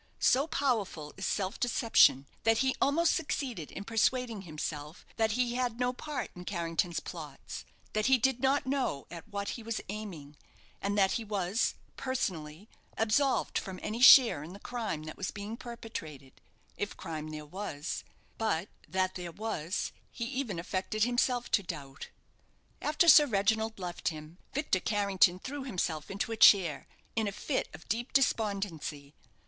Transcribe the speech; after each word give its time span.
So 0.19 0.47
powerful 0.47 1.13
is 1.15 1.27
self 1.27 1.59
deception, 1.59 2.25
that 2.41 2.57
he 2.65 2.73
almost 2.81 3.13
succeeded 3.15 3.71
in 3.71 3.83
persuading 3.83 4.41
himself 4.41 5.05
that 5.17 5.33
he 5.33 5.53
had 5.53 5.79
no 5.79 5.93
part 5.93 6.31
in 6.35 6.43
Carrington's 6.43 6.99
plots 6.99 7.65
that 7.93 8.07
he 8.07 8.17
did 8.17 8.39
not 8.39 8.65
know 8.65 9.05
at 9.11 9.27
what 9.27 9.49
he 9.49 9.61
was 9.61 9.79
aiming 9.89 10.37
and 10.81 10.97
that 10.97 11.11
he 11.13 11.23
was, 11.23 11.75
personally, 11.97 12.67
absolved 12.97 13.59
from 13.59 13.79
any 13.83 14.01
share 14.01 14.41
in 14.41 14.53
the 14.53 14.59
crime 14.59 15.03
that 15.03 15.17
was 15.17 15.29
being 15.29 15.55
perpetrated, 15.55 16.41
if 16.77 16.97
crime 16.97 17.27
there 17.29 17.45
was; 17.45 18.03
but 18.39 18.69
that 18.87 19.13
there 19.13 19.31
was, 19.31 19.91
he 20.09 20.25
even 20.25 20.57
affected 20.57 21.03
himself 21.03 21.51
to 21.51 21.61
doubt. 21.61 22.09
After 22.81 23.07
Sir 23.07 23.27
Reginald 23.27 23.77
left 23.77 24.07
him, 24.07 24.39
Victor 24.51 24.79
Carrington 24.79 25.37
threw 25.37 25.63
himself 25.63 26.09
into 26.09 26.31
a 26.31 26.37
chair 26.37 26.87
in 27.15 27.27
a 27.27 27.31
fit 27.31 27.67
of 27.75 27.87
deep 27.87 28.13
despondency. 28.13 29.13